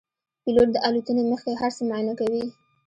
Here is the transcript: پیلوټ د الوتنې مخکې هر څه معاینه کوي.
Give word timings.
پیلوټ 0.43 0.67
د 0.73 0.77
الوتنې 0.87 1.23
مخکې 1.31 1.51
هر 1.61 1.71
څه 1.77 1.81
معاینه 1.89 2.13
کوي. 2.19 2.43